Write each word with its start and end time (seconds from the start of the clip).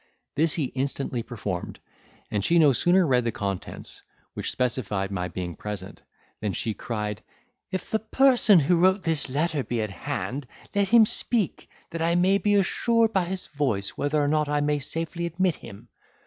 This 0.33 0.55
he 0.55 0.63
instantly 0.73 1.21
performed: 1.21 1.79
and 2.31 2.43
she 2.43 2.57
no 2.57 2.73
sooner 2.73 3.05
read 3.05 3.23
the 3.23 3.31
contents, 3.31 4.01
which 4.33 4.49
specified 4.49 5.11
my 5.11 5.27
being 5.27 5.55
present, 5.55 6.01
than 6.39 6.53
she 6.53 6.73
cried, 6.73 7.21
"If 7.69 7.91
the 7.91 7.99
person 7.99 8.57
who 8.61 8.77
wrote 8.77 9.03
this 9.03 9.29
letter 9.29 9.63
be 9.63 9.79
at 9.79 9.91
hand, 9.91 10.47
let 10.73 10.87
him 10.89 11.05
speak, 11.05 11.69
that 11.91 12.01
I 12.01 12.15
may 12.15 12.39
be 12.39 12.55
assured 12.55 13.13
by 13.13 13.25
his 13.25 13.45
voice 13.45 13.89
whether 13.89 14.19
or 14.23 14.27
not 14.27 14.49
I 14.49 14.59
may 14.59 14.79
safely 14.79 15.27
admit 15.27 15.57
him." 15.57 15.87